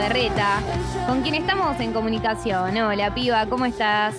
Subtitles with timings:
[0.00, 0.60] Berreta,
[1.06, 2.74] con quien estamos en comunicación.
[2.78, 4.14] Hola, piba, ¿cómo estás?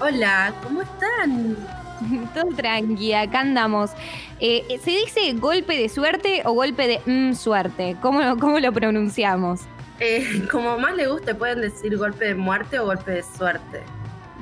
[0.00, 1.56] Hola, ¿cómo están?
[2.34, 3.92] Todo tranqui, acá andamos.
[4.40, 7.96] Eh, ¿Se dice golpe de suerte o golpe de mm, suerte?
[8.02, 9.60] ¿Cómo, ¿Cómo lo pronunciamos?
[10.00, 13.82] Eh, como más le guste, pueden decir golpe de muerte o golpe de suerte.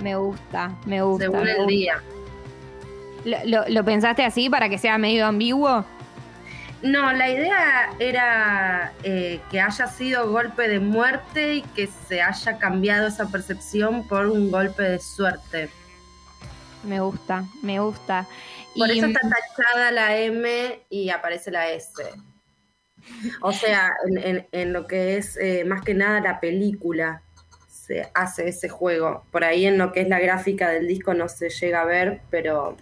[0.03, 1.25] Me gusta, me gusta.
[1.27, 1.71] Según me el gusta.
[1.71, 2.03] día.
[3.27, 5.85] ¿Lo, lo- lo pensaste así para que sea medio ambiguo?
[6.83, 12.59] No, la idea era eh, que haya sido golpe de muerte y que se haya
[12.59, 15.71] cambiado esa percepción por un golpe de suerte.
[16.85, 18.27] Me gusta, me gusta.
[18.77, 21.93] Por Y- eso está tachada la M y aparece la S.
[23.41, 27.23] O sea, en, en- en lo que es eh, más que nada la película
[27.69, 29.25] se hace ese juego.
[29.33, 32.21] Por ahí en lo que es la gráfica del disco no se llega a ver,
[32.31, 32.77] pero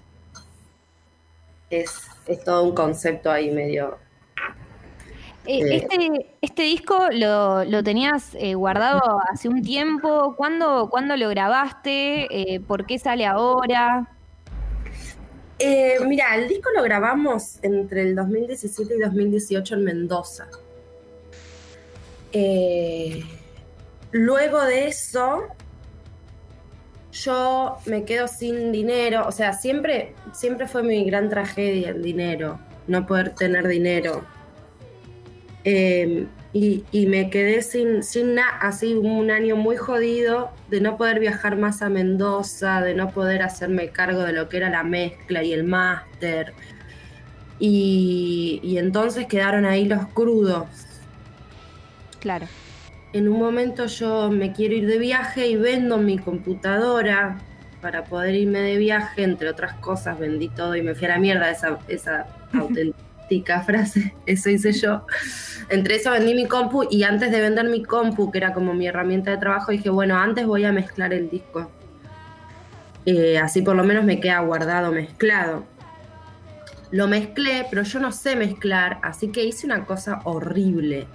[1.70, 1.90] es,
[2.26, 3.98] es todo un concepto ahí medio.
[5.46, 5.76] Eh, Eh.
[5.76, 10.34] este, este disco lo, lo tenías eh, guardado hace un tiempo.
[10.36, 12.26] ¿Cuándo, cuándo lo grabaste?
[12.54, 14.08] Eh, ¿Por qué sale ahora?
[15.58, 20.48] Eh, mira, el disco lo grabamos entre el 2017 y 2018 en Mendoza.
[24.12, 25.44] Luego de eso,
[27.24, 29.26] yo me quedo sin dinero.
[29.26, 34.24] O sea, siempre, siempre fue mi gran tragedia el dinero, no poder tener dinero.
[35.64, 40.96] Eh, y, y me quedé sin, sin nada, así un año muy jodido de no
[40.96, 44.82] poder viajar más a Mendoza, de no poder hacerme cargo de lo que era la
[44.82, 46.54] mezcla y el máster.
[47.58, 50.66] Y, y entonces quedaron ahí los crudos.
[52.20, 52.46] Claro.
[53.16, 57.38] En un momento yo me quiero ir de viaje y vendo mi computadora
[57.80, 61.18] para poder irme de viaje, entre otras cosas, vendí todo y me fui a la
[61.18, 65.06] mierda esa, esa auténtica frase, eso hice yo.
[65.70, 68.86] Entre eso vendí mi compu y antes de vender mi compu, que era como mi
[68.86, 71.70] herramienta de trabajo, dije, bueno, antes voy a mezclar el disco.
[73.06, 75.64] Eh, así por lo menos me queda guardado, mezclado.
[76.90, 81.06] Lo mezclé, pero yo no sé mezclar, así que hice una cosa horrible.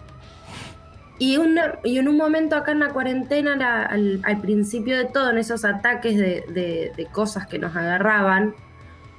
[1.21, 5.37] Y, una- y en un momento acá en la cuarentena, al, principio de todo, en
[5.37, 8.55] esos ataques de cosas que nos agarraban,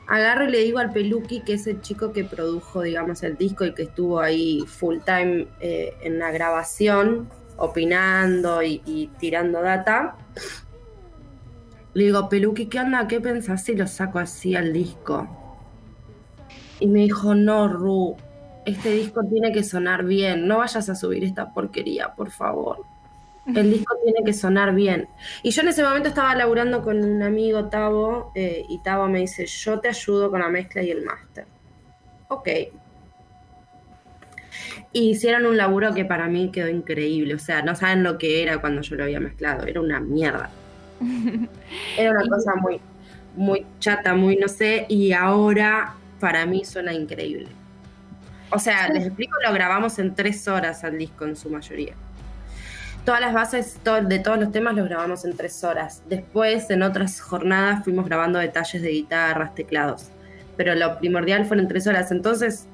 [0.09, 3.65] agarro y le digo al Peluqui, que es el chico que produjo, digamos, el disco
[3.65, 10.17] y que estuvo ahí full time eh, en la grabación, opinando y, y tirando data.
[11.95, 13.07] Le digo, Peluqui, ¿qué onda?
[13.07, 15.29] ¿Qué pensás si lo saco así al disco?
[16.81, 18.17] Y me dijo, no, Ru,
[18.65, 22.85] este disco tiene que sonar bien, no vayas a subir esta porquería, por favor.
[23.47, 25.09] El disco tiene que sonar bien.
[25.43, 29.19] Y yo en ese momento estaba laburando con un amigo, Tavo, eh, y Tavo me
[29.19, 31.47] dice, yo te ayudo con la mezcla y el máster.
[32.29, 32.49] Ok.
[34.93, 37.35] Y hicieron un laburo que para mí quedó increíble.
[37.35, 39.67] O sea, no saben lo que era cuando yo lo había mezclado.
[39.67, 40.51] Era una mierda.
[41.99, 42.81] Era una cosa muy,
[43.35, 47.49] muy chata, muy no sé, y ahora para mí suena increíble.
[48.53, 51.95] O sea, les explico, lo grabamos en tres horas al disco en su mayoría.
[53.05, 56.03] Todas las bases to- de todos los temas los grabamos en tres horas.
[56.09, 60.09] Después, en otras jornadas, fuimos grabando detalles de guitarras, teclados.
[60.57, 62.13] Pero lo primordial fueron tres horas.
[62.13, 62.67] Entonces,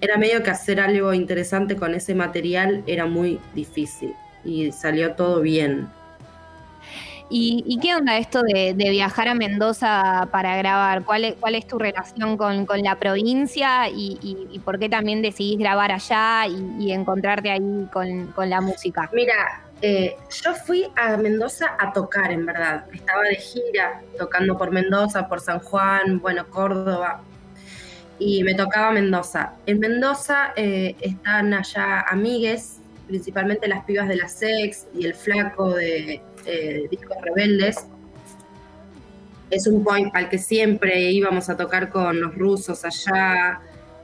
[0.00, 4.14] era medio que hacer algo interesante con ese material era muy difícil.
[4.44, 5.88] Y salió todo bien.
[7.30, 11.04] ¿Y, qué onda esto de, viajar a Mendoza para grabar?
[11.04, 16.92] ¿Cuál es, tu relación con, la provincia y, por qué también decidís grabar allá y,
[16.92, 19.10] encontrarte ahí con, con la música?
[19.12, 22.86] Mira, eh, yo fui a Mendoza a tocar, en verdad.
[22.92, 27.20] Estaba de gira, tocando por Mendoza, por San Juan, bueno, Córdoba.
[28.18, 29.52] Y me tocaba Mendoza.
[29.66, 35.74] En Mendoza eh, están allá amigues, principalmente las pibas de la Sex y el flaco
[35.74, 37.86] de eh, Discos Rebeldes.
[39.50, 43.60] Es un point al que siempre íbamos a tocar con los rusos allá.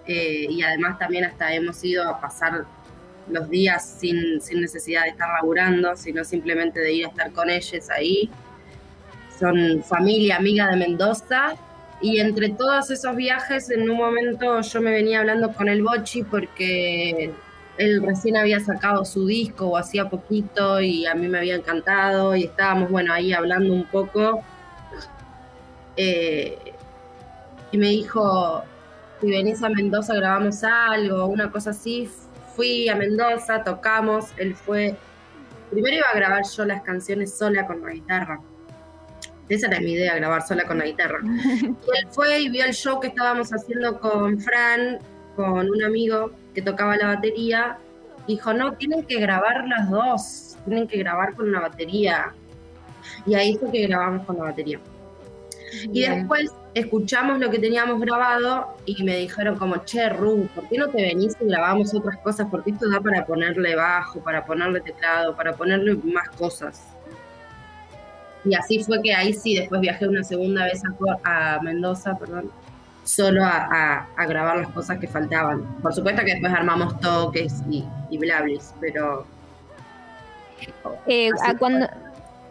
[0.06, 2.65] eh, y además también hasta hemos ido a pasar
[3.28, 7.49] los días sin, sin necesidad de estar laburando, sino simplemente de ir a estar con
[7.49, 8.31] ellos ahí.
[9.38, 11.55] Son familia, amiga de Mendoza.
[12.03, 16.23] Y entre todos esos viajes, en un momento yo me venía hablando con el Bochi
[16.23, 17.31] porque
[17.81, 22.37] él recién había sacado su disco o hacía poquito y a mí me había encantado
[22.37, 24.43] y estábamos, bueno, ahí hablando un poco.
[25.97, 26.59] Eh,
[27.73, 28.62] y me dijo,
[29.23, 32.11] si venís a Mendoza grabamos algo, una cosa así.
[32.55, 34.94] Fui a Mendoza, tocamos, él fue...
[35.71, 38.41] Primero iba a grabar yo las canciones sola con la guitarra.
[39.49, 41.21] Esa era mi idea, grabar sola con la guitarra.
[41.25, 44.99] Y él fue y vio el show que estábamos haciendo con Fran,
[45.35, 47.79] con un amigo que tocaba la batería,
[48.26, 52.32] dijo, no, tienen que grabar las dos, tienen que grabar con una batería.
[53.26, 54.81] Y ahí fue que grabamos con la batería.
[55.93, 60.79] Y después escuchamos lo que teníamos grabado y me dijeron como, che, Ru, ¿por qué
[60.79, 62.49] no te venís y grabamos otras cosas?
[62.50, 66.82] Porque esto da para ponerle bajo, para ponerle teclado, para ponerle más cosas.
[68.44, 70.82] Y así fue que ahí sí, después viajé una segunda vez
[71.25, 72.50] a, a Mendoza, perdón,
[73.10, 75.62] solo a, grabar las cosas que faltaban.
[75.82, 79.26] Por supuesto que después armamos toques y, y blablis, pero...
[81.06, 81.86] Eh, cuando,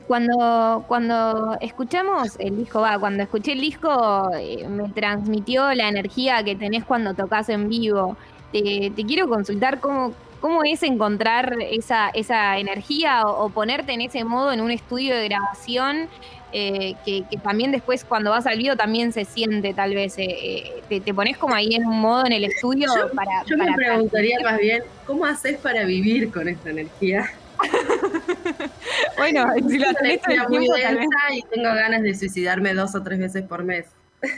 [0.07, 6.43] cuando, cuando escuchamos el disco, va, cuando escuché el disco eh, me transmitió la energía
[6.43, 8.17] que tenés cuando tocas en vivo.
[8.51, 14.51] Te, quiero consultar cómo, cómo es encontrar esa, esa energía o, ponerte en ese modo
[14.51, 16.09] en un estudio de grabación
[16.51, 20.15] eh, que, también después cuando vas al vivo también se siente tal vez.
[20.17, 23.43] Eh, te, pones como ahí en un modo en el estudio para...
[23.45, 27.29] Yo me preguntaría más bien, ¿cómo haces para vivir con esta energía?
[29.17, 33.43] bueno, si la tenés muy densa y tengo ganas de suicidarme dos o tres veces
[33.43, 33.85] por mes.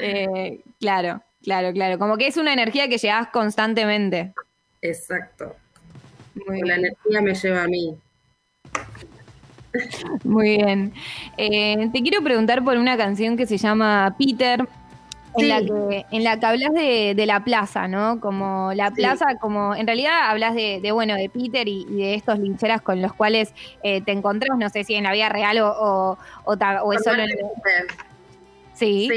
[0.00, 1.98] Eh, claro, claro, claro.
[1.98, 4.32] Como que es una energía que llevas constantemente.
[4.80, 5.56] Exacto.
[6.46, 7.96] la energía me lleva a mí.
[10.24, 10.92] Muy bien.
[11.36, 14.66] Eh, te quiero preguntar por una canción que se llama Peter,
[15.36, 18.20] en, la que, en la que hablas de, la plaza, ¿no?
[18.20, 22.82] Como la plaza, como en realidad hablas de, bueno, de Peter y, de estos lincheras
[22.82, 26.92] con los cuales eh, te encontrás, no sé si en la vida real o, o,
[26.92, 27.30] es solo en
[28.74, 29.08] Sí.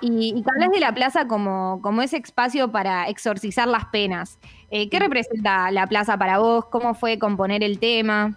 [0.00, 4.38] Y, y, que hablas de la plaza como, como ese espacio para exorcizar las penas.
[4.70, 6.64] Eh, ¿Qué representa la plaza para vos?
[6.66, 8.36] ¿Cómo fue componer el tema?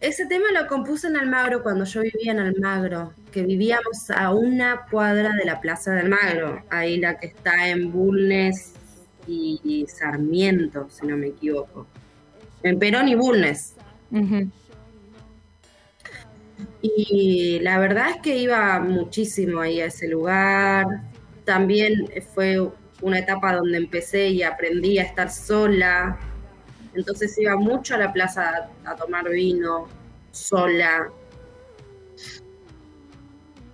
[0.00, 4.86] Ese tema lo compuse en Almagro cuando yo vivía en Almagro, que vivíamos a una
[4.90, 8.72] cuadra de la Plaza de Almagro, ahí la que está en Bulnes
[9.26, 11.86] y, Sarmiento, si no me equivoco.
[12.62, 13.74] En Perón y Bulnes.
[16.80, 20.86] Y la verdad es que iba muchísimo ahí a ese lugar.
[21.44, 22.58] También fue
[23.02, 26.18] una etapa donde empecé y aprendí a estar sola,
[26.94, 29.88] entonces iba mucho a la plaza a, tomar vino,
[30.30, 31.10] sola.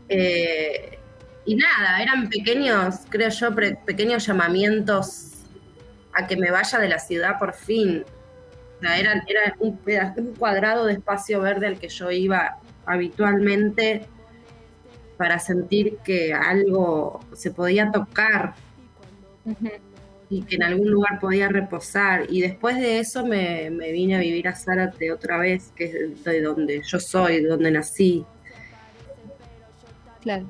[0.09, 0.99] Eh,
[1.45, 3.55] y nada, eran pequeños, creo yo,
[3.85, 5.33] pequeños llamamientos
[6.13, 8.05] a que me vaya de la ciudad por fin.
[8.79, 9.23] O sea, era,
[9.59, 9.81] un,
[10.17, 14.07] un cuadrado de espacio verde al que yo iba habitualmente
[15.17, 18.55] para sentir que algo se podía tocar
[20.29, 22.27] y que en algún lugar podía reposar.
[22.29, 26.43] Y después de eso me, vine a vivir a Zárate otra vez, que es de
[26.43, 28.25] donde yo soy, de donde nací.
[30.23, 30.47] Claro.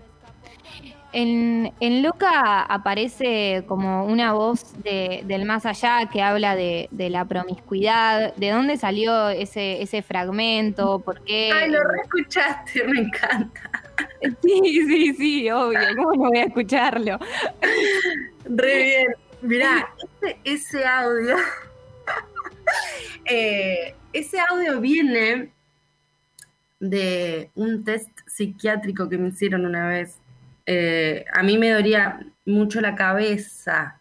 [1.12, 8.34] En, en Loca aparece como una voz del más allá que habla de, la promiscuidad.
[8.34, 10.98] ¿De dónde salió ese, ese fragmento?
[10.98, 11.50] ¿Por qué?
[11.54, 13.60] Ay, lo reescuchaste, me encanta.
[14.42, 15.78] Sí, sí, sí, obvio.
[15.96, 17.18] ¿Cómo no voy a escucharlo?
[18.44, 19.25] Re bien.
[19.42, 19.94] Mirá,
[20.44, 21.36] ese, audio,
[23.26, 25.52] eh, ese audio viene
[26.80, 30.18] de un test psiquiátrico que me hicieron una vez.
[30.64, 34.00] Eh, a mí me dolía mucho la cabeza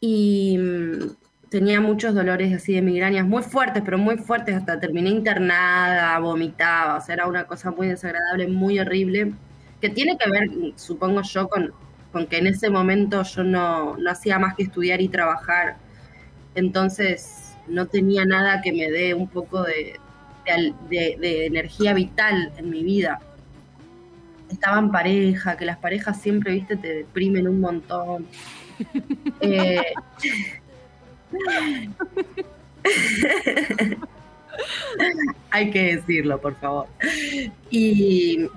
[0.00, 1.16] y mm,
[1.48, 6.96] tenía muchos dolores así de migrañas muy fuertes, pero muy fuertes, hasta terminé internada, vomitaba,
[6.96, 9.32] o sea, era una cosa muy desagradable, muy horrible,
[9.80, 11.72] que tiene que ver, supongo yo, con
[12.16, 15.76] con que en ese momento yo no, hacía más que estudiar y trabajar,
[16.54, 20.00] entonces no tenía nada que me dé un poco de,
[20.88, 23.20] energía vital en mi vida.
[24.50, 28.26] Estaba en pareja, que las parejas siempre, viste, te deprimen un montón.
[29.40, 29.82] Eh,
[35.50, 36.86] hay que decirlo, por favor.
[37.70, 38.48] Y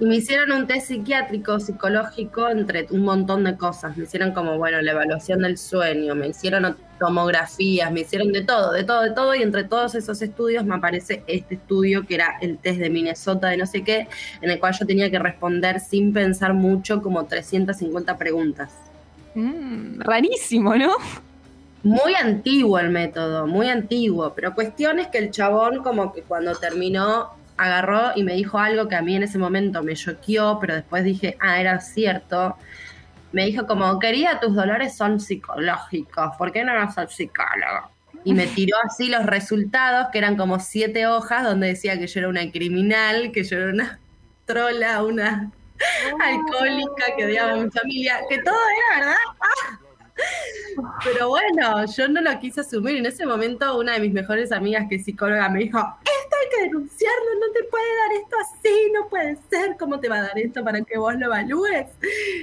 [0.00, 3.98] y me hicieron un test psiquiátrico, psicológico, entre un montón de cosas.
[3.98, 8.72] Me hicieron como, bueno, la evaluación del sueño, me hicieron tomografías, me hicieron de todo,
[8.72, 9.34] de todo, de todo.
[9.34, 13.48] Y entre todos esos estudios me aparece este estudio que era el test de Minnesota
[13.48, 14.08] de no sé qué,
[14.40, 18.72] en el cual yo tenía que responder sin pensar mucho como 350 preguntas.
[19.34, 20.94] Mm, rarísimo, ¿no?
[21.82, 26.54] Muy antiguo el método, muy antiguo, pero cuestión es que el chabón como que cuando
[26.54, 30.74] terminó agarró y me dijo algo que a mí en ese momento me choqueó, pero
[30.74, 32.56] después dije, ah, era cierto.
[33.32, 37.90] Me dijo como, quería, tus dolores son psicológicos, ¿por qué no eres el psicólogo?
[38.24, 42.20] Y me tiró así los resultados, que eran como siete hojas, donde decía que yo
[42.20, 43.98] era una criminal, que yo era una
[44.46, 45.50] trola, una
[46.18, 49.16] alcohólica, que odiaba a mi familia, que todo era verdad.
[49.40, 49.80] ¡Ah!
[51.04, 52.96] Pero bueno, yo no lo quise asumir.
[52.96, 56.48] En ese momento, una de mis mejores amigas, que es psicóloga, me dijo: Esto hay
[56.50, 59.76] que denunciarlo, no te puede dar esto así, no puede ser.
[59.78, 61.86] ¿Cómo te va a dar esto para que vos lo evalúes?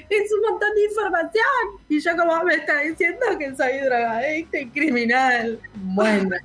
[0.10, 1.44] Es un montón de información.
[1.90, 5.60] Y yo, como me está diciendo que soy drogadicta y criminal.
[5.76, 6.36] Bueno.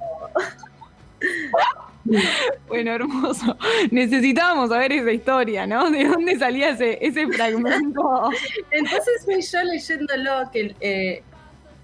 [2.68, 3.56] Bueno, hermoso.
[3.90, 5.90] Necesitábamos saber esa historia, ¿no?
[5.90, 8.30] ¿De dónde salía ese, ese fragmento?
[8.70, 11.22] Entonces fui yo leyéndolo, que eh,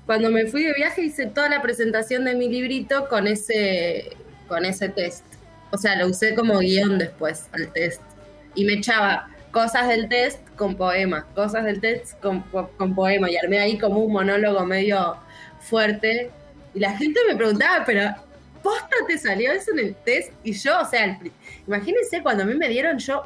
[0.07, 4.17] cuando me fui de viaje hice toda la presentación de mi librito con ese,
[4.49, 5.25] con ese test.
[5.71, 8.01] O sea, lo usé como guion después al test.
[8.55, 13.31] Y me echaba cosas del test con poemas, cosas del test con, con poema.
[13.31, 15.17] Y armé ahí como un monólogo medio
[15.61, 16.31] fuerte.
[16.75, 18.15] Y la gente me preguntaba, pero
[18.63, 21.19] posta te salió eso en el test y yo, o sea,
[21.67, 23.25] imagínense cuando a mí me dieron, yo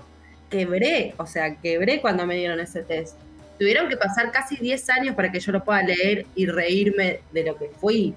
[0.51, 3.17] quebré, o sea, quebré cuando me dieron ese test.
[3.59, 7.45] Tuvieron que pasar casi 10 años para que yo lo pueda leer y reírme de
[7.45, 8.15] lo que fui.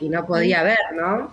[0.00, 1.32] Y no podía ver, ¿no?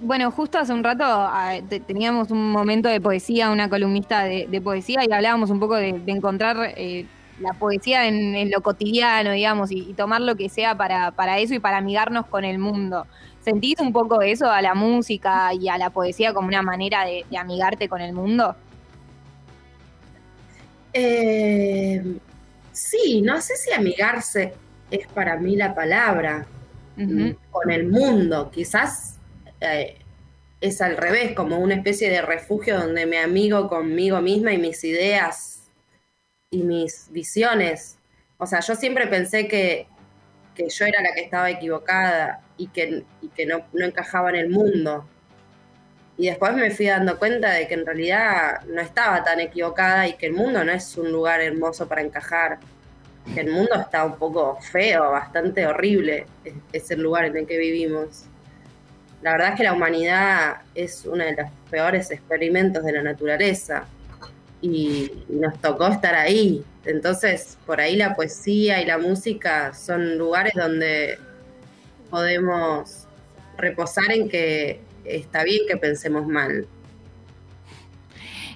[0.00, 5.00] Bueno, justo hace un rato ah, teníamos un momento de poesía, una columnista de, poesía,
[5.08, 7.06] y hablábamos un poco de, encontrar eh,
[7.40, 11.58] la poesía en, lo cotidiano, digamos, y, tomar lo que sea para, para, eso y
[11.58, 13.06] para amigarnos con el mundo.
[13.42, 17.24] ¿Sentís un poco eso a la música y a la poesía como una manera de,
[17.36, 18.56] amigarte con el mundo?
[20.92, 22.02] Eh,
[22.72, 24.54] sí, no sé si amigarse
[24.90, 26.46] es para mí la palabra
[26.96, 28.50] mm, con el mundo.
[28.50, 29.16] Quizás
[29.60, 29.98] eh,
[30.60, 34.82] es al revés, como una especie de refugio donde me amigo conmigo misma y mis
[34.82, 35.57] ideas
[36.50, 37.98] y mis visiones.
[38.38, 39.86] O sea, yo siempre pensé que,
[40.56, 43.04] yo era la que estaba equivocada y que,
[43.36, 45.06] que no, encajaba en el mundo.
[46.16, 50.14] Y después me fui dando cuenta de que en realidad no estaba tan equivocada y
[50.14, 52.58] que el mundo no es un lugar hermoso para encajar.
[53.32, 56.26] Que el mundo está un poco feo, bastante horrible,
[56.72, 58.24] es el lugar en el que vivimos.
[59.22, 63.86] La verdad es que la humanidad es uno de los peores experimentos de la naturaleza
[64.60, 66.64] y nos tocó estar ahí.
[66.84, 71.18] Entonces, por ahí la poesía y la música son lugares donde
[72.10, 73.06] podemos
[73.56, 76.66] reposar en que está bien que pensemos mal.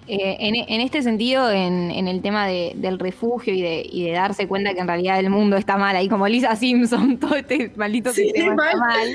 [0.09, 3.63] Eh, en, este sentido, en, el tema del refugio y
[4.03, 7.37] de, darse cuenta que en realidad el mundo está mal, ahí como Lisa Simpson, todo
[7.37, 9.07] este maldito sistema está mal.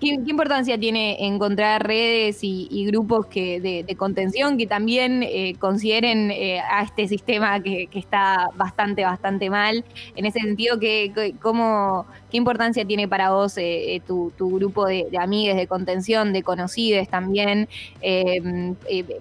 [0.00, 6.58] ¿Qué, importancia tiene encontrar redes y, grupos que, de, contención que también eh, consideren eh,
[6.58, 9.84] a este sistema que, está bastante, bastante mal?
[10.16, 15.54] En ese sentido, ¿qué, cómo, ¿qué importancia tiene para vos eh, tu, grupo de, de
[15.54, 17.68] de contención, de conocidos también?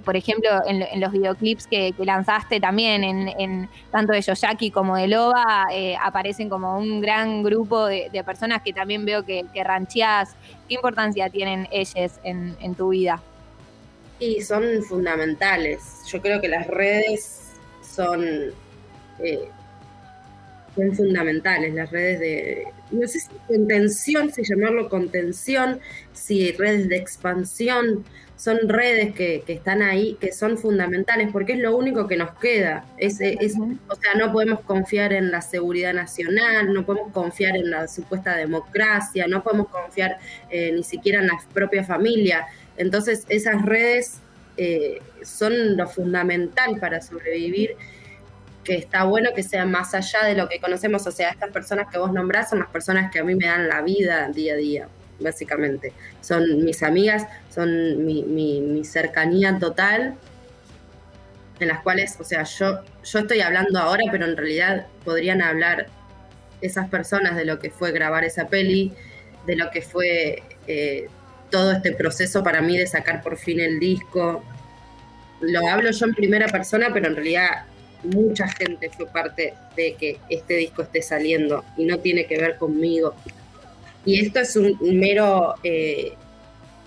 [0.05, 5.65] por ejemplo, en, los videoclips que, lanzaste también, en, tanto de Yoyaki como de Loba,
[6.01, 9.63] aparecen como un gran grupo de, personas que también veo que, que
[10.69, 13.21] ¿Qué importancia tienen ellas en, tu vida?
[14.19, 16.03] Y son fundamentales.
[16.07, 18.23] Yo creo que las redes son,
[19.17, 19.49] eh,
[20.75, 25.79] son fundamentales, las redes de, no sé si contención, si llamarlo contención,
[26.13, 28.05] si redes de expansión,
[28.39, 32.85] son redes que, están ahí, que son fundamentales, porque es lo único que nos queda.
[32.97, 37.89] Es, O sea, no podemos confiar en la seguridad nacional, no podemos confiar en la
[37.89, 40.19] supuesta democracia, no podemos confiar
[40.49, 42.47] eh, ni siquiera en la propia familia.
[42.77, 44.19] Entonces, esas redes
[44.55, 47.75] eh, son lo fundamental para sobrevivir
[48.63, 51.87] que está bueno que sea más allá de lo que conocemos, o sea, estas personas
[51.91, 54.57] que vos nombrás son las personas que a mí me dan la vida día a
[54.57, 54.87] día
[55.19, 55.93] básicamente.
[56.21, 60.15] Son mis amigas, son mi, cercanía total,
[61.59, 65.87] en las cuales, o sea, yo, estoy hablando ahora, pero en realidad podrían hablar
[66.61, 68.93] esas personas de lo que fue grabar esa peli,
[69.45, 71.07] de lo que fue eh,
[71.49, 74.43] todo este proceso para mí de sacar por fin el disco.
[75.41, 77.65] Lo hablo yo en primera persona, pero en realidad
[78.03, 82.57] mucha gente fue parte de que este disco esté saliendo y no tiene que ver
[82.57, 83.15] conmigo,
[84.05, 86.13] y esto es un, mero eh,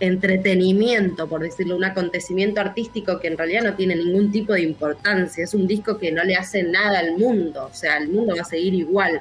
[0.00, 5.44] entretenimiento, por decirlo, un acontecimiento artístico que en realidad no tiene ningún tipo de importancia.
[5.44, 8.42] Es un disco que no le hace nada al mundo, o sea, el mundo va
[8.42, 9.20] a seguir igual.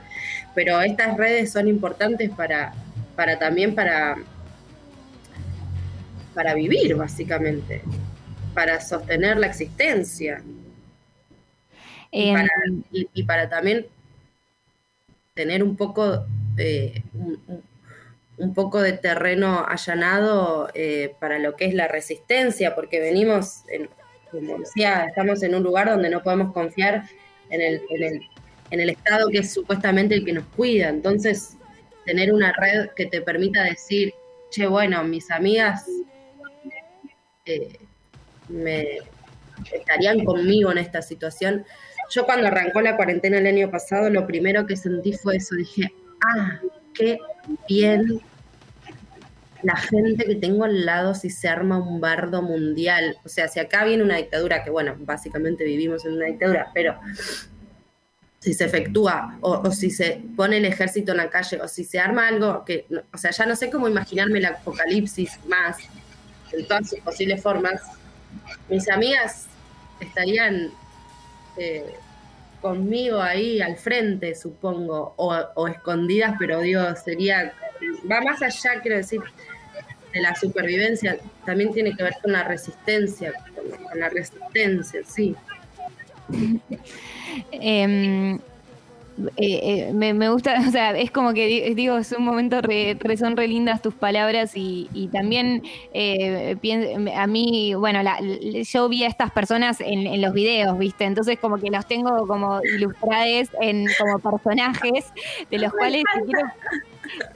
[0.56, 2.74] Pero estas redes son importantes para,
[3.16, 4.16] para también para,
[6.34, 7.84] para vivir, básicamente,
[8.54, 10.42] para sostener la existencia.
[12.12, 13.86] y, para, también
[15.36, 16.26] tener un poco
[16.58, 17.40] eh, un
[18.54, 23.64] poco de terreno allanado eh, para lo que es la resistencia, porque venimos
[24.32, 27.04] como decía, estamos en un lugar donde no podemos confiar
[27.50, 28.22] en el, en el,
[28.72, 30.90] en el Estado que es supuestamente el que nos cuida.
[30.90, 31.58] Entonces,
[32.06, 34.14] tener una red que te permita decir,
[34.50, 35.86] che, bueno, mis amigas
[37.46, 37.78] eh,
[38.48, 39.00] me
[39.72, 41.66] estarían conmigo en esta situación.
[42.10, 45.94] Yo cuando arrancó la cuarentena el año pasado, lo primero que sentí fue eso, dije,
[46.36, 46.60] ah,
[46.94, 47.18] qué
[47.68, 48.22] bien
[49.64, 53.18] la gente que tengo al lado si se arma un bardo mundial.
[53.24, 56.96] O sea, si acá viene una dictadura, que bueno, básicamente vivimos en una dictadura, pero
[58.40, 62.00] si se efectúa o, si se pone el ejército en la calle o si se
[62.00, 65.78] arma algo que, o sea, ya no sé cómo imaginarme el apocalipsis más
[66.52, 67.82] en todas sus posibles formas,
[68.68, 69.46] mis amigas
[70.00, 70.72] estarían
[71.58, 71.94] eh,
[72.62, 77.54] conmigo ahí al frente, supongo, o, escondidas, pero digo, sería,
[78.10, 79.22] va más allá, quiero decir,
[80.14, 85.36] de la supervivencia, también tiene que ver con la resistencia, con la resistencia, sí.
[87.52, 88.40] Em,
[89.38, 93.36] eh, eh, me, gusta, o sea, es como que digo, es un momento, re, son
[93.36, 95.64] re lindas tus palabras y, también
[95.94, 96.56] eh,
[97.16, 98.02] a mí, bueno,
[98.64, 101.06] yo vi a estas personas en, los videos, ¿viste?
[101.06, 105.06] Entonces como que los tengo como ilustrados en como personajes
[105.50, 106.04] de los cuales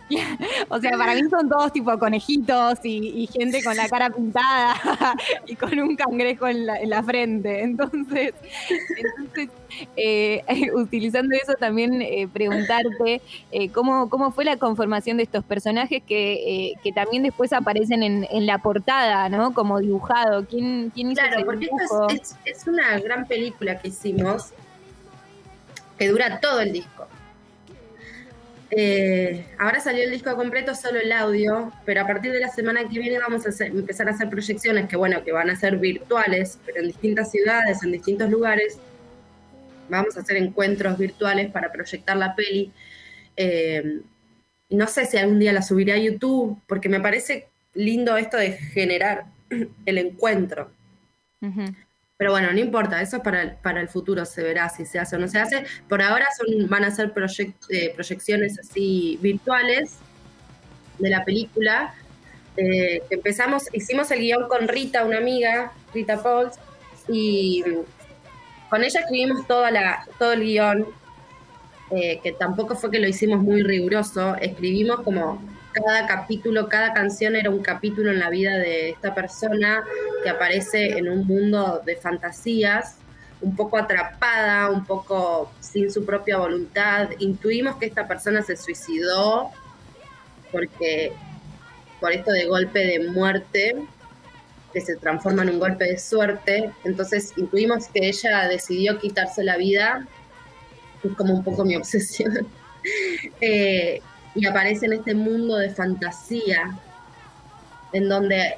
[0.69, 4.75] o sea, para mí son todos tipo conejitos y, gente con la cara pintada
[5.47, 7.63] y con un cangrejo en la, frente.
[7.63, 8.33] Entonces,
[9.97, 10.43] eh,
[10.73, 16.73] utilizando eso también eh, preguntarte eh, ¿cómo, cómo fue la conformación de estos personajes que,
[16.93, 19.53] también después aparecen en, la portada, ¿no?
[19.53, 20.45] Como dibujado.
[20.45, 21.67] ¿Quién, quién hizo Claro, porque
[22.09, 24.53] es, es una gran película que hicimos
[25.97, 27.07] que dura todo el disco.
[28.71, 32.87] Eh, ahora salió el disco completo, solo el audio, pero a partir de la semana
[32.89, 36.59] que viene vamos a empezar a hacer proyecciones que, bueno, que van a ser virtuales,
[36.65, 38.79] pero en distintas ciudades, en distintos lugares.
[39.87, 42.71] Vamos a hacer encuentros virtuales para proyectar la peli.
[43.37, 44.01] Eh,
[44.69, 48.53] no sé si algún día la subiré a YouTube, porque me parece lindo esto de
[48.53, 49.25] generar
[49.85, 50.71] el encuentro.
[52.17, 54.99] Pero bueno, no importa, eso es para el, para el futuro, se verá si se
[54.99, 55.65] hace o no se hace.
[55.89, 57.11] Por ahora son, van a ser
[57.69, 59.97] eh, proyecciones así virtuales
[60.97, 61.93] de la película.
[62.55, 66.57] Eh, empezamos, hicimos el guion con Rita, una amiga, Rita Pauls,
[67.09, 67.63] y
[68.69, 70.85] con ella escribimos toda la, todo el guion,
[71.91, 75.41] eh, que tampoco fue que lo hicimos muy riguroso, escribimos como
[75.83, 79.83] cada capítulo, cada canción era un capítulo en la vida de esta persona
[80.23, 82.95] que aparece en un mundo de fantasías,
[83.41, 87.09] un poco atrapada, un poco sin su propia voluntad.
[87.19, 89.51] Intuimos que esta persona se suicidó
[90.51, 91.11] porque
[91.99, 93.75] por esto de golpe de muerte,
[94.73, 96.71] que se transforma en un golpe de suerte.
[96.85, 100.07] Entonces intuimos que ella decidió quitarse la vida,
[101.03, 102.47] es como un poco mi obsesión.
[103.41, 104.01] eh,
[104.35, 106.77] y aparece en este mundo de fantasía,
[107.93, 108.55] en donde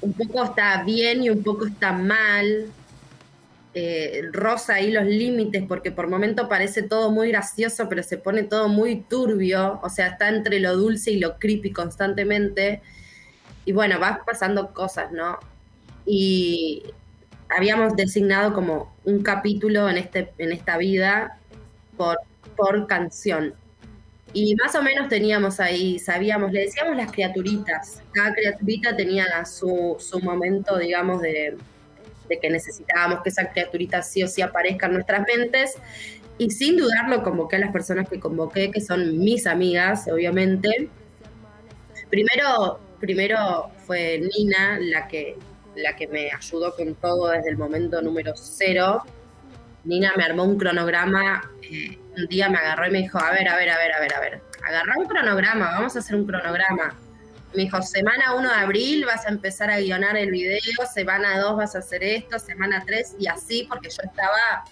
[0.00, 2.66] un poco está bien y un poco está mal,
[3.74, 8.42] eh, rosa ahí los límites, porque por momento parece todo muy gracioso, pero se pone
[8.42, 12.82] todo muy turbio, o sea, está entre lo dulce y lo creepy constantemente.
[13.64, 15.38] Y bueno, vas pasando cosas, ¿no?
[16.04, 16.82] Y
[17.48, 21.38] habíamos designado como un capítulo en, este, en esta vida
[21.96, 22.18] por,
[22.56, 23.54] por canción.
[24.34, 28.02] Y más o menos teníamos ahí, sabíamos, le decíamos las criaturitas.
[28.12, 31.56] Cada criaturita tenía su, su momento, digamos, de,
[32.40, 35.76] que necesitábamos que esa criaturita sí o sí aparezca en nuestras mentes.
[36.38, 40.88] Y sin dudarlo convoqué a las personas que convoqué, que son mis amigas, obviamente.
[42.08, 45.36] Primero, primero fue Nina la que,
[45.76, 49.02] la que me ayudó con todo desde el momento número cero.
[49.84, 51.50] Nina me armó un cronograma.
[51.62, 54.00] Eh, un día me agarró y me dijo, a ver, a ver, a ver, a
[54.00, 56.94] ver, a ver, agarrá un cronograma, vamos a hacer un cronograma.
[57.54, 60.60] Me dijo, semana 1 de abril vas a empezar a guionar el video,
[60.92, 64.64] semana 2 vas a hacer esto, semana 3 y así, porque yo estaba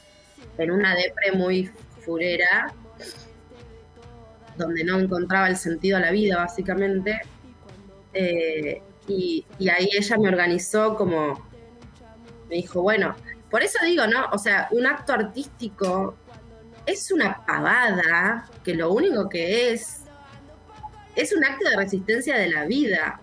[0.57, 1.71] en una depre muy
[2.05, 2.73] furera,
[4.57, 7.21] donde no encontraba el sentido a la vida, básicamente.
[8.13, 11.47] Eh, y, y ahí ella me organizó como,
[12.49, 13.15] me dijo, bueno,
[13.51, 14.27] por eso digo, ¿no?
[14.33, 16.17] O sea, un acto artístico
[16.87, 20.01] es una pavada que lo único que es
[21.17, 23.21] es un acto de resistencia de la vida.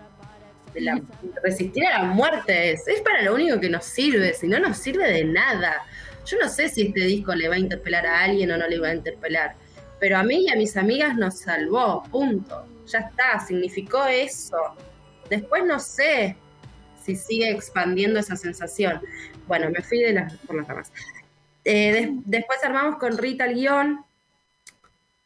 [0.74, 1.02] De
[1.44, 4.78] resistir a la muerte es, es para lo único que nos sirve, si no nos
[4.78, 5.84] sirve de nada.
[6.26, 8.80] Yo no sé si este disco le va a interpelar a alguien o no le
[8.80, 9.56] va a interpelar,
[10.00, 12.66] pero a mí y a mis amigas nos salvó, punto.
[12.86, 14.58] Ya está, significó eso.
[15.30, 16.38] Después no sé
[17.04, 19.02] si sigue expandiendo esa sensación,
[19.48, 20.92] bueno, me fui de las, por las ramas.
[21.64, 24.06] Eh, después armamos con Rita el guion.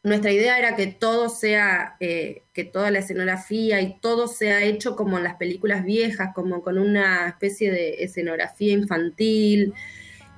[0.03, 4.95] Nuestra idea era que todo sea, eh, que toda la escenografía y todo sea hecho
[4.95, 9.73] como en las películas viejas, como con una especie de escenografía infantil.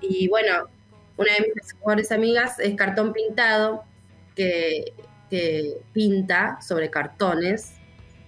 [0.01, 0.67] Y bueno,
[1.15, 3.85] una de mis mejores amigas es Cartón Pintado,
[4.35, 4.93] que,
[5.29, 7.75] que pinta sobre cartones,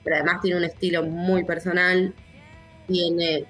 [0.06, 2.14] pero además tiene un estilo muy personal,
[2.88, 3.46] tiene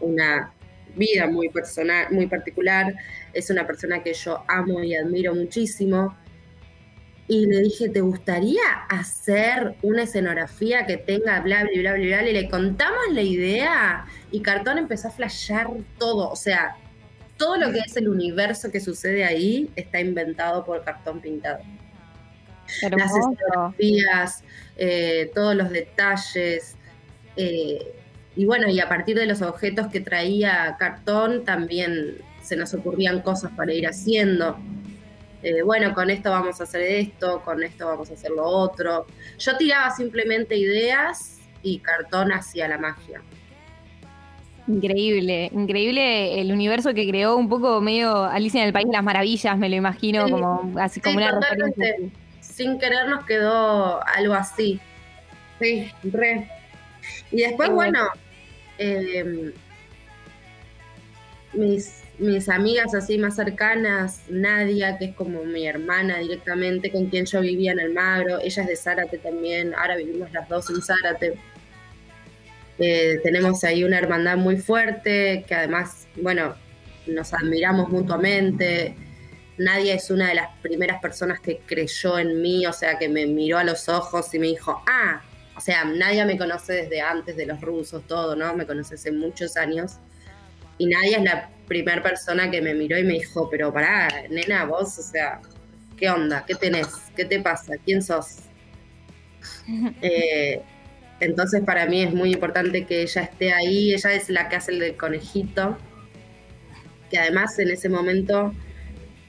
[0.00, 0.52] una
[0.96, 2.94] vida muy personal, muy particular,
[3.32, 6.16] es una persona que yo amo y admiro muchísimo.
[7.28, 12.28] Y le dije, ¿te gustaría hacer una escenografía que tenga bla, bla, bla, bla, bla?
[12.28, 16.30] Y le contamos la idea y Cartón empezó a flashear todo.
[16.30, 16.76] O sea,
[17.36, 21.62] todo lo que es el universo que sucede ahí está inventado por Cartón Pintado.
[22.82, 24.44] Las escenografías,
[24.76, 26.76] eh, todos los detalles.
[27.36, 28.01] Eh,
[28.34, 33.20] y bueno, y a partir de los objetos que traía cartón también se nos ocurrían
[33.20, 34.56] cosas para ir haciendo.
[35.42, 39.06] Eh, bueno, con esto vamos a hacer esto, con esto vamos a hacer lo otro.
[39.38, 43.20] Yo tiraba simplemente ideas y cartón hacía la magia.
[44.68, 49.02] Increíble, increíble el universo que creó un poco medio Alicia en el País de las
[49.02, 51.96] Maravillas, me lo imagino como así como una referencia.
[52.40, 54.80] Sin querer nos quedó algo así.
[55.60, 56.48] Sí, re.
[57.30, 58.08] Y después, bueno,
[58.78, 59.52] em,
[61.52, 67.26] mis, mis amigas así más cercanas, Nadia, que es como mi hermana directamente, con quien
[67.26, 70.82] yo vivía en el Magro, ella es de Zárate también, ahora vivimos las dos en
[70.82, 71.34] Zárate.
[72.78, 76.54] Eh, tenemos ahí una hermandad muy fuerte, que además, bueno,
[77.06, 78.96] nos admiramos mutuamente.
[79.58, 83.26] Nadia es una de las primeras personas que creyó en mí, o sea, que me
[83.26, 85.22] miró a los ojos y me dijo, ah,
[85.62, 88.54] sea, nadie me conoce desde antes de los rusos, todo, ¿no?
[88.54, 89.98] Me conoce hace muchos años.
[90.78, 94.64] Y nadie es la primera persona que me miró y me dijo, pero pará, nena,
[94.64, 95.40] vos, o sea,
[95.96, 96.44] ¿qué onda?
[96.46, 96.88] ¿Qué tenés?
[97.16, 97.74] ¿Qué te pasa?
[97.84, 98.38] ¿Quién sos?
[100.02, 100.60] Eh,
[101.18, 103.94] entonces para mí es muy importante que ella esté ahí.
[103.94, 105.78] Ella es la que hace el del conejito.
[107.10, 108.52] Que además en ese momento,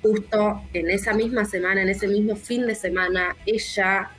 [0.01, 4.11] justo en esa misma semana, en ese mismo fin de semana, ella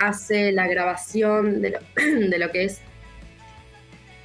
[0.00, 2.80] hace la grabación de lo, que es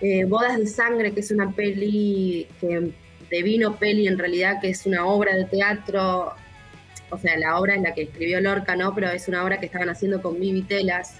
[0.01, 2.91] eh, Bodas de Sangre, que es una peli que
[3.29, 6.33] de vino peli en realidad, que es una obra de teatro,
[7.09, 8.93] o sea, la obra es la que escribió Lorca, ¿no?
[8.93, 11.17] Pero es una obra que estaban haciendo con Vivi Telas,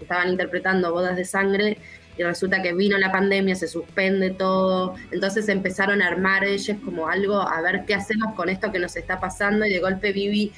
[0.00, 1.78] estaban interpretando Bodas de Sangre,
[2.16, 7.08] y resulta que vino la pandemia, se suspende todo, entonces empezaron a armar ellos como
[7.08, 10.52] algo, a ver qué hacemos con esto que nos está pasando, y de golpe Vivi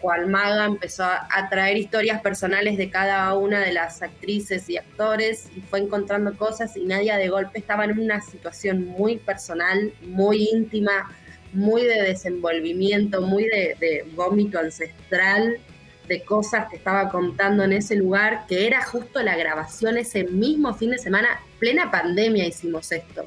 [0.00, 5.48] cual maga empezó a, traer historias personales de cada una de las actrices y actores
[5.56, 10.48] y fue encontrando cosas y Nadia de golpe estaba en una situación muy personal, muy
[10.52, 11.10] íntima,
[11.52, 15.58] muy de desenvolvimiento, muy de, de vómito ancestral,
[16.06, 20.74] de cosas que estaba contando en ese lugar, que era justo la grabación ese mismo
[20.74, 23.26] fin de semana, plena pandemia hicimos esto,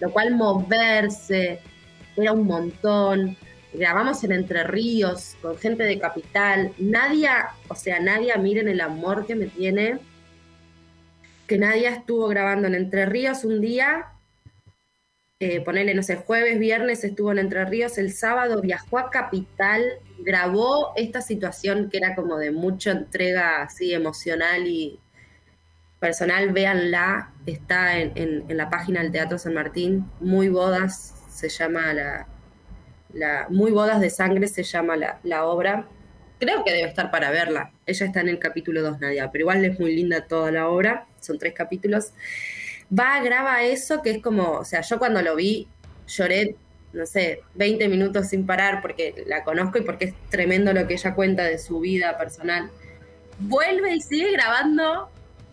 [0.00, 1.60] lo cual moverse
[2.16, 3.36] era un montón
[3.76, 6.72] grabamos en Entre Ríos con gente de Capital.
[6.78, 7.28] Nadie,
[7.68, 9.98] o sea, nadie, miren el amor que me tiene.
[11.46, 14.06] Que nadie estuvo grabando en Entre Ríos un día,
[15.38, 19.84] eh, ponerle, no sé, jueves, viernes estuvo en Entre Ríos, el sábado viajó a Capital,
[20.18, 24.98] grabó esta situación que era como de mucha entrega así emocional y
[26.00, 32.26] personal, véanla, está en la página del Teatro San Martín, muy bodas, se llama la,
[33.50, 35.86] muy Bodas de Sangre se llama la, obra.
[36.38, 37.72] Creo que debe estar para verla.
[37.86, 41.06] Ella está en el capítulo 2, Nadia, pero igual es muy linda toda la obra.
[41.20, 42.12] Son tres capítulos.
[42.96, 45.68] Va, graba eso, que es como, o sea, yo cuando lo vi
[46.06, 46.56] lloré,
[46.92, 50.94] no sé, 20 minutos sin parar porque la conozco y porque es tremendo lo que
[50.94, 52.70] ella cuenta de su vida personal.
[53.38, 55.10] Vuelve y sigue grabando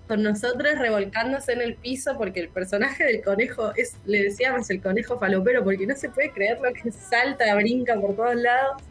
[0.08, 4.82] con nosotros revolcándose en el piso porque el personaje del conejo es, le decíamos el
[4.82, 8.82] conejo falopero porque no se puede creer lo que salta, brinca por todos lados.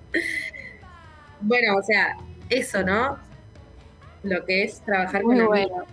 [1.40, 2.16] Bueno, o sea,
[2.48, 3.18] eso, ¿no?
[4.22, 5.86] Lo que es trabajar con bueno.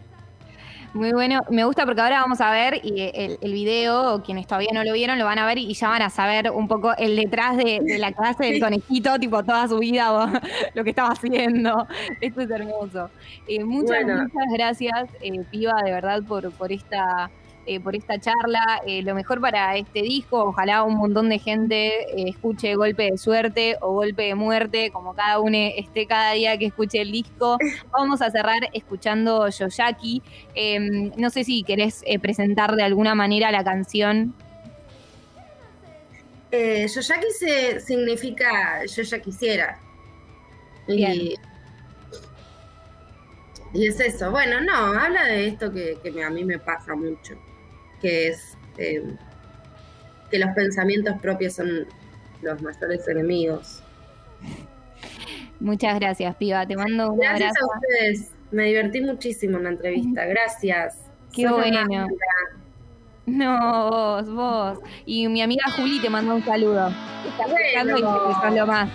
[0.93, 4.71] Muy bueno, me gusta porque ahora vamos a ver y el, el, video, quienes todavía
[4.73, 7.15] no lo vieron, lo van a ver y ya van a saber un poco el
[7.15, 10.10] detrás de, la clase del conejito, tipo toda su vida,
[10.73, 11.88] lo que estaba haciendo.
[12.21, 13.12] Esto es hermoso.
[13.47, 17.30] Eh, muchas, muchas gracias, eh, Piva, de verdad, por, por esta
[17.69, 18.82] eh, por esta charla.
[18.88, 21.88] Eh, lo mejor para este disco, ojalá un montón de gente
[22.19, 26.58] eh, escuche Golpe de Suerte o Golpe de Muerte, como cada uno esté cada día
[26.58, 27.58] que escuche el disco.
[27.91, 30.21] Vamos a cerrar escuchando Yoyaki.
[30.55, 34.34] Em, no sé si querés presentar de alguna manera la canción.
[36.51, 39.79] Eh, yo ya quise significa yo ya quisiera.
[40.88, 41.36] Y,
[43.73, 44.32] es eso.
[44.32, 47.36] Bueno, no, habla de esto que, que me- a mí me pasa mucho,
[48.01, 49.03] que es eh,
[50.31, 51.85] que los pensamientos propios son
[52.41, 53.81] los mayores enemigos.
[55.59, 56.65] Muchas gracias, piba.
[56.65, 57.65] Te mando un Gracias abrazo.
[57.65, 58.31] a ustedes.
[58.51, 60.25] Me divertí muchísimo en la entrevista.
[60.25, 60.97] Gracias.
[61.33, 62.07] Qué bueno.
[63.25, 64.79] No, vos, vos.
[65.05, 66.91] Y mi amiga Juli te mandó un saludo.
[67.27, 67.97] Está Bueno.
[67.97, 68.89] y más.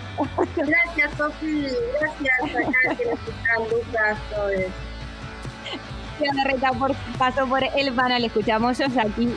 [0.56, 1.66] Gracias, Sofi.
[2.00, 4.18] Gracias acá que nos están Lucas,
[6.44, 8.24] reta por, pasó por el panel.
[8.24, 9.28] Escuchamos aquí.